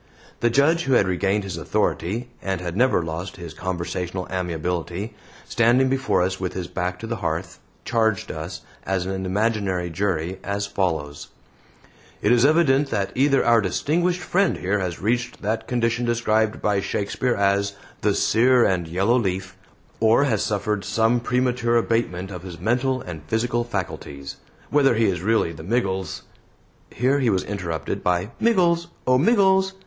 The 0.39 0.49
Judge, 0.49 0.85
who 0.85 0.93
had 0.93 1.07
regained 1.07 1.43
his 1.43 1.57
authority, 1.59 2.29
and 2.41 2.59
had 2.59 2.75
never 2.75 3.03
lost 3.03 3.35
his 3.35 3.53
conversational 3.53 4.27
amiability 4.31 5.13
standing 5.47 5.89
before 5.89 6.23
us 6.23 6.39
with 6.39 6.53
his 6.53 6.67
back 6.67 6.97
to 7.01 7.05
the 7.05 7.17
hearth 7.17 7.59
charged 7.85 8.31
us, 8.31 8.61
as 8.83 9.05
an 9.05 9.27
imaginary 9.27 9.91
jury, 9.91 10.39
as 10.43 10.65
follows: 10.65 11.27
"It 12.19 12.31
is 12.31 12.45
evident 12.45 12.89
that 12.89 13.11
either 13.13 13.45
our 13.45 13.61
distinguished 13.61 14.21
friend 14.21 14.57
here 14.57 14.79
has 14.79 14.99
reached 14.99 15.43
that 15.43 15.67
condition 15.67 16.03
described 16.03 16.63
by 16.63 16.79
Shakespeare 16.81 17.35
as 17.35 17.73
'the 18.01 18.15
sere 18.15 18.65
and 18.65 18.87
yellow 18.87 19.19
leaf,' 19.19 19.55
or 19.99 20.23
has 20.23 20.41
suffered 20.43 20.83
some 20.83 21.19
premature 21.19 21.77
abatement 21.77 22.31
of 22.31 22.41
his 22.41 22.59
mental 22.59 23.01
and 23.03 23.21
physical 23.27 23.63
faculties. 23.63 24.37
Whether 24.71 24.95
he 24.95 25.05
is 25.05 25.21
really 25.21 25.51
the 25.51 25.61
Miggles" 25.61 26.23
Here 26.89 27.19
he 27.19 27.29
was 27.29 27.43
interrupted 27.43 28.03
by 28.03 28.31
"Miggles! 28.39 28.87
O 29.05 29.19
Miggles! 29.19 29.73